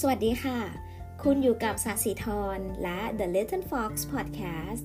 [0.00, 0.58] สวัสดีค่ะ
[1.22, 4.84] คุณอยู่กับสาสีทรและ The Little Fox Podcast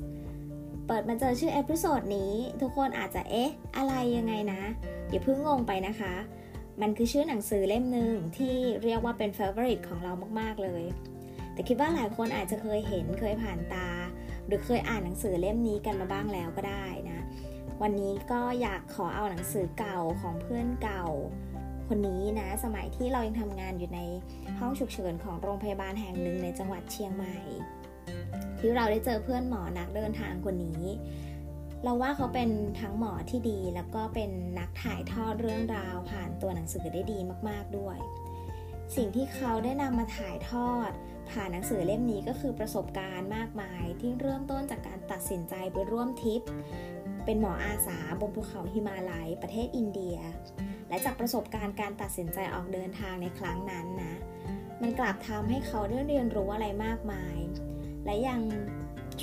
[0.88, 4.62] เปิดมาเจอชื่อ episode นี้ ทุกคนอาจจะเอ๊ะ อะไรยังไงนะ
[5.10, 6.14] อย่าเพิ่งงงไปนะคะ
[6.82, 10.84] มันคือชื่อหนังสือเล่มหนึ่งที่เรียกว่าเป็น favorite ของเรามากๆเลย
[11.54, 13.90] แต่คิดว่าหลายคนอาจจะเคยเห็นเคยผ่านตา
[14.46, 17.20] หรือเคยอ่านหนังสือเล่มนี้กันมาบ้างแล้วก็ได้นะ
[17.82, 21.06] วันนี้ก็อยากขอเอาหนังสือเก่าของเพื่อนเก่า
[21.94, 24.00] คนนี้นะ สมัยที่เรายังทำงานอยู่ใน
[24.60, 27.38] ห้องฉุกเฉินของโรงพยาบาลแห่งหนึ่งในจังหวัดเชียงใหม่
[28.60, 30.84] ที่เราได้เจอเพื่อนหมอนักเดินทางคนนี้
[31.84, 32.50] เราว่าเขาเป็น
[32.82, 37.20] ทั้งหมอที่ดี แล้วก็เป็นนักถ่ายทอดเรื่องราวผ่านตัวหนังสือได้ดี
[37.50, 37.98] มากๆด้วย
[38.96, 40.92] สิ่งที่เขาได้นำมาถ่ายทอด
[41.32, 46.42] ผ่านหนังสือเล่มนี้ก็คือประสบการณ์มากมาย ที่เริ่มต้นจากการตัดสินใจไปร่วมทริป
[47.26, 50.18] เป็นหมออาสาบนภูเขาหิมาลัย ประเทศอินเดีย
[50.92, 54.16] และจากประสบการณ์การตัดสินใจออกเดินทางในครั้งนั้นนะ
[54.82, 57.38] มันกลับทำให้เขาได้เรียนรู้อะไรมากมาย
[58.06, 58.42] และยัง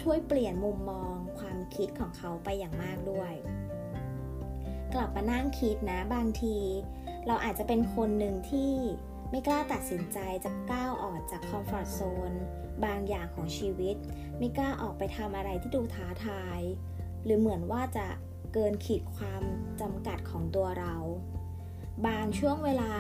[0.01, 3.35] ช่วยเปลี่ยนมุมมองความคิดของเขาไปอย่างมากด้วย
[4.95, 6.57] กลับมานั่งคิดนะบางที
[7.27, 8.73] เราอาจจะเป็นคนหนึ่งที่
[9.31, 12.33] ไม่กล้าตัดสินใจจะก้าวออกจากคอมฟอร์ทโซน
[12.85, 13.97] บางอย่างของชีวิต
[14.39, 16.61] ไม่กล้าออกไปทำอะไรที่ดูท้าทาย
[17.25, 18.07] หรือเหมือนว่าจะ
[18.53, 19.43] เกินขีดความ
[19.81, 20.95] จำกัดของตัวเรา
[22.07, 22.93] บางช่วงเวลา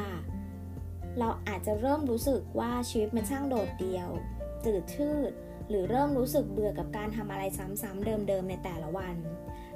[1.18, 4.08] เราอาจจะเริ่มรู้สึกว่าชีวิตมันช่างโดดเดี่ยว
[4.64, 5.32] จืดชืด
[5.68, 9.16] หรือเริ่มรู้สึกเบื่อกับการทำอะไรซ้ำๆเดิมๆในแต่ละวัน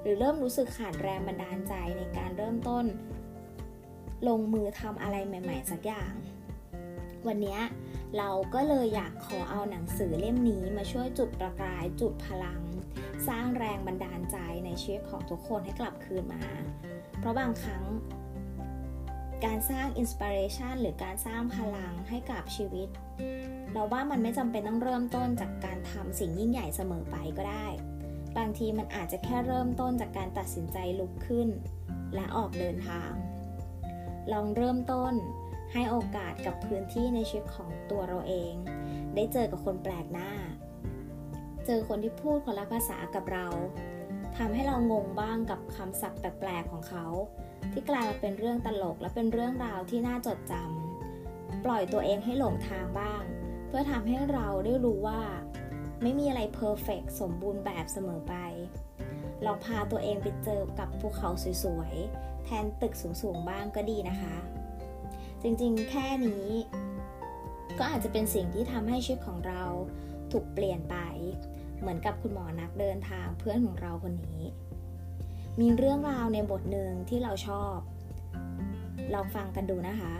[0.03, 2.85] หรือเริ่มรู้สึกขาดแรงบันดาลใจในการเริ่มต้น
[4.29, 6.13] ลงมือทำอะไรใหม่ ๆ สักอย่าง
[7.27, 7.59] วันนี้
[8.19, 12.61] เราก็เลยอยากขอเอาหนังสือเล่มนี้มาช่วยจุดประกายจุดพลัง
[13.29, 16.45] สร้างแรงบันดาลใจในชีวิตของทุกคนให้กลับคืนมา
[17.19, 17.85] เพราะบางครั้ง
[19.45, 22.89] การสร้างอินสปิเรชันหรือการสร้างพลังให้กับชีวิต
[23.73, 27.67] เราว่ามันไม่จำเป็นต้องเริ่มต้นจากการทำสิ่งยิ่งใหญ่เสมอไปก็ได้
[28.39, 31.49] บางทีมันอาจจะแค่เริ่มต้นจากการตัดสินใจลุกขึ้น
[32.15, 33.13] และออกเดินทาง
[34.33, 35.15] ลองเริ่มต้น
[35.73, 38.53] ให้โอกาสกับพื้นที่ในชีวิตของตัวเราเอง
[39.15, 40.31] ได้เจอกับคนแปลกหน้า
[41.67, 43.47] เจอคนที่พูดคนละภาษากับเรา
[44.37, 47.07] ทำให้เรางงบ้างกับคำศัพท์แปลกๆของเขา
[47.73, 53.23] ที่กลายมาเป็นเรื่องตลกและเป็นเรื่องราวที่น่าจดจำปล่อยตัวเองให้หลงทางบ้าง
[53.67, 55.23] เพื่อทำให้เราได้รู้ว่า
[56.03, 58.35] ไม่มีอะไรเพอร์เฟกสมบูรณ์แบบเสมอไป
[59.45, 61.29] ลองพาตัวเองไปเจอกับภูเขา
[61.65, 64.37] สวยๆ แทนตึกสูงๆ บ้างก็ดีนะคะ
[65.43, 66.47] จริงๆ แค่นี้
[67.79, 69.63] ก็อาจจะเป็นสิ่งที่ทำให้ชีวิตของเรา
[70.33, 70.97] ถูกเปลี่ยนไป
[71.81, 74.43] เหมือนกับคุณหมอนักเดินทางเพื่อนของเราคนนี้
[75.61, 77.77] มีเรื่องราวในบทหนึ่งที่เราชอบ
[79.15, 80.15] ลองฟังกันดูนะคะ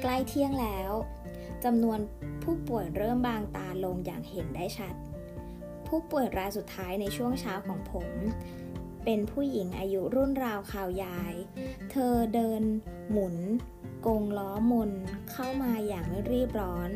[0.00, 0.92] ใกล้เที่ยงแล้ว
[1.64, 1.98] จำนวน
[2.42, 4.94] ผู้ป่วยเริ่มบางตาลงอย่างเห็นได้ชัด
[5.86, 8.10] ผู้ป่วยรายสุดท้ายในช่วงเช้าของผม
[9.04, 11.34] เป็นผู้หญิงอายุรุ่นราวข่าวยาย
[11.90, 12.62] เธอเดิน
[13.10, 13.36] หมุน
[14.06, 14.90] กงล้อมน
[15.32, 16.90] เข้ามาอย่างไม่รีบร้อน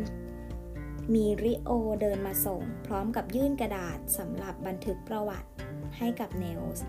[1.15, 1.71] มีริโอ
[2.03, 5.49] เดินมาส่ง พร้อมกับยื่นกระดาษสำหรับบันทึกประวัติ
[5.99, 6.87] ให้กับเนลส์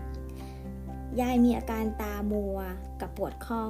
[1.20, 2.58] ยายมีอาการตามัว
[3.00, 3.62] กับปวดข้อ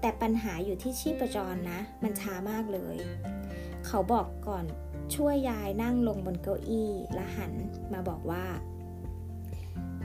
[0.00, 2.96] แต่ปัญหาอยู่ที่ชีพจรนะ มันช้ามากเลย
[3.86, 4.64] เขาบอกก่อน
[5.14, 7.52] ช่วยยายนั่งลงบนเก้าอี้และหัน
[7.92, 8.46] มาบอกว่า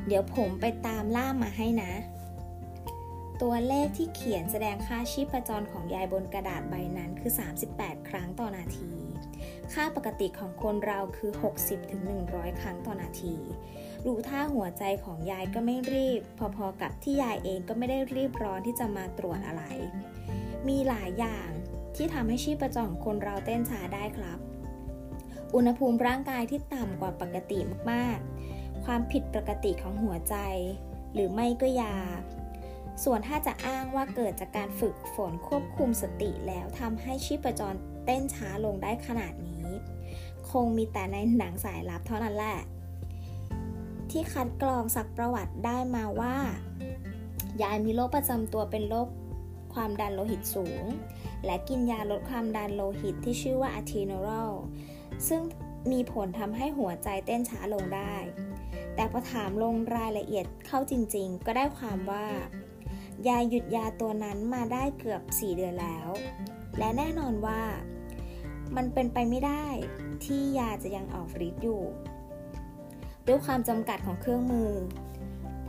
[0.07, 1.93] เดี๋ยวผมไปตามล่ามมาให้นะ
[3.41, 7.31] ตัวเลขที่เขียนแสดงค่าชีพจรของยายบนกระดาษใบนั้นคือ
[7.71, 8.91] 38 ครั้งต่อนาที
[9.73, 11.31] ค่าปกติของคนเราคือ
[11.95, 13.35] 60-100 ครั้งต่อนาที
[14.05, 16.21] ดูท่าหัวใจของยายก็ไม่รีบ
[16.57, 19.63] พอๆกับที่ยายเองก็ไม่ได้รีบร้อนที่จะมาตรวจอะไร
[20.67, 21.49] มีหลายอย่าง
[21.95, 24.39] ที่ทำให้ชีพจรของคนเราเต้นช้าได้ครับ
[25.55, 27.59] อุณหภูมิร่างกายที่ต่ำกว่าปกติ
[27.91, 30.35] มากๆ ความผิดปกติของหัวใจ
[31.13, 31.95] หรือไม่ก็ยา
[33.03, 39.67] ส่วนถ้าจะอ้างว่าเกิดจากการฝึกฝนควบคุมสติแล้วทำให้ชีพจรเต้นช้าลงได้ขนาดนี้
[40.51, 42.59] คงมีแต่ในหนังสายลับเท่านั้นแหละ
[44.11, 46.35] ที่คัดกรองสักประวัติได้มาว่า
[47.61, 49.07] ยายมีโรคประจำตัวเป็นโรค
[49.73, 50.83] ความดันโลหิตสูง
[51.45, 54.51] และกินยาลดความดันโลหิตที่ชื่อว่าอะทีโนรอล
[55.27, 55.41] ซึ่ง
[55.91, 58.15] มีผลทำให้หัวใจเต้นช้าลงได้
[58.95, 62.27] แต่พอถามลงรายละเอียดเข้าจริงๆ ก็ได้ความว่า
[63.27, 66.09] ยายหยุดยาตัวนั้นมาได้เกือบ 4 เดือนแล้ว
[66.77, 67.61] และแน่นอนว่า
[68.75, 69.65] มันเป็นไปไม่ได้
[70.25, 71.83] ที่ยาจะยังออกฤทธิ์อยู่
[73.27, 74.71] ด้วยความจำกัดของเครื่องมือ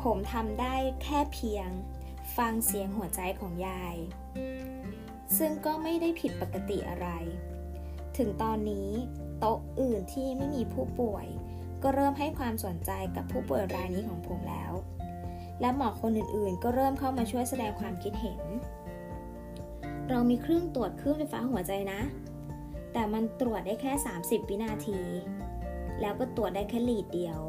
[0.03, 1.69] ผมทำได้แค่เพียง
[2.37, 3.97] ฟังเสียงหัวใจของยาย
[5.39, 7.09] ซึ่งก็ไม่ได้ผิดปกติอะไร
[8.17, 8.91] ถึงตอนนี้
[9.39, 11.27] โต๊ะอื่นที่ไม่มีผู้ป่วย
[11.83, 14.73] ก็เริ่มให้ความสนใจกับผู้ป่วยรายนี้ของผมแล้ว
[15.61, 18.41] และหมอคนอื่นๆ ก็เริ่มเข้ามาช่วยแสดงความคิดเห็น
[20.09, 22.01] เรามีเครื่องตรวจคลื่นไฟฟ้าหัวใจนะ
[22.93, 25.01] แต่มันตรวจได้แค่ 30 วินาที
[26.01, 27.41] แล้วก็ตรวจได้แค่ลีดเดียว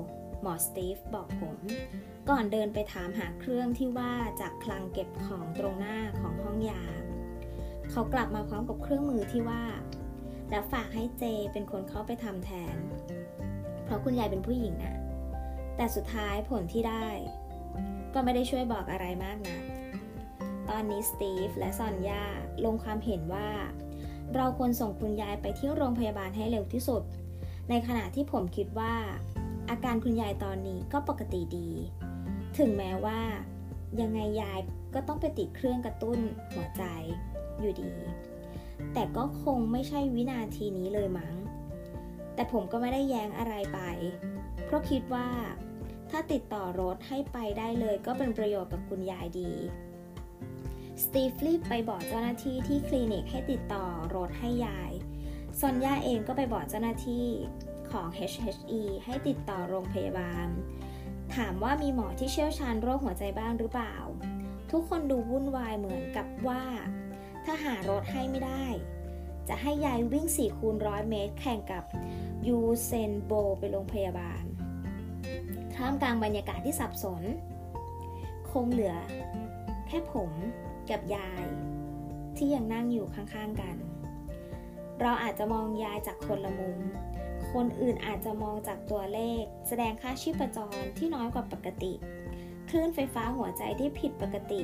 [0.42, 1.58] หมอสตีฟบอกผม
[2.30, 6.84] ก่อนเดินไปถามหาเครื่องที่ว่าจากคลังเก็บของตรงหน้าของห้องยา
[7.92, 9.64] เขากลับมาพร้อมกับเครื่องมือที่ว่า
[10.50, 11.24] แล้วฝากให้เจ
[11.54, 12.76] เป็นคนเข้าไปทำแทน
[13.84, 14.98] เพราะคุณยายเป็นผู้หญิงนะ
[15.76, 17.08] แต่สุดท้ายผลที่ได้
[18.14, 19.60] ก็ไม่ได้ช่วยบอกอะไรมากนะ
[20.70, 22.24] ตอนนี้สตีฟและซอนยา
[22.66, 23.50] ลงความเห็นว่า
[24.36, 27.02] เราควรส่งคุณยายไปที่โรงพยาบาลให้เร็วที่สุด
[27.70, 28.96] ในขณะที่ผมคิดว่า
[29.70, 31.70] อาการคุณยายตอนนี้ก็ปกติดี
[32.58, 33.22] ถึงแม้ว่า
[34.02, 34.60] ยังไงยาย
[34.94, 36.20] ก็ต้องไปติดเครื่องกระตุ้น
[36.54, 36.84] หัวใจ
[37.60, 37.94] อยู่ดี
[38.94, 41.36] แต่ก็คงไม่ใช่วินาทีนี้เลยมั้ง
[42.36, 43.80] แต่ผมก็ไม่ได้แย้งอะไรไป
[44.66, 45.30] เพราะคิดว่า
[46.10, 49.52] ถ้าติดต่อรถให้ไปได้เลยก็เป็นประโยชน์กับคุณยายดี
[51.04, 54.92] สตีฟรีบไปบอกเจ้าหน้าที่ที่คลินิกให้ติดต่อรถให้ยาย
[55.66, 57.28] ซอนย่าเองก็ไปบอกเจ้าหน้าที่
[57.92, 60.48] ของ HHE ให้ติดต่อโรงพยาบาล
[61.36, 63.96] ถามว่ามีหมอที่เชี่ยวชาญโรคหัวใจบ้างหรือเปล่า
[64.72, 66.64] ทุกคนดูวุ่นวายเหมือนกับว่า
[67.46, 68.66] ถ้าหารถให้ไม่ได้
[69.50, 71.84] จะให้ยายวิ่ง4คูณร้อยเมตร แข่งกับ
[72.48, 74.44] ยูเซนโบไปโรงพยาบาล
[75.76, 77.24] ท่ามกลางบรรยากาศที่สับสน
[78.52, 78.96] คงเหลือ
[79.88, 80.32] แค่ผม
[80.90, 81.44] กับยาย
[82.38, 83.78] ที่ยังนั่งอยู่ข้างๆกัน
[85.02, 86.80] เราอาจจะมองยายจากคนละมุม
[87.54, 91.94] คนอื่นอาจจะมองจากตัวเลข แสดงค่าชีพจรที่น้อยกว่าปกติ
[92.70, 94.62] คลื่นไฟฟ้าหัวใจที่ผิดปกติ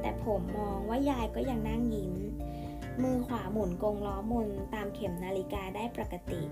[0.00, 2.14] แต่ผมมองว่ายายก็ยังนั่งยิ้ม
[3.02, 6.42] มือขวาหมุนกงล้อมุนตามเข็มนาฬิกาได้ปกติ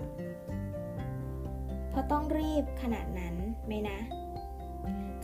[1.89, 3.35] เพราะต้องรีบขนาดนั้น
[3.67, 3.99] ไหมนะ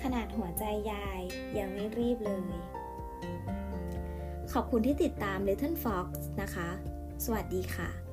[0.04, 1.22] ขนาดหัวใจยาย
[1.58, 2.54] ยังไม่รีบเลย
[4.54, 6.08] ขอบคุณที่ติดตาม Little Fox
[6.42, 6.70] นะคะ
[7.24, 8.05] สวัสดีค่ะ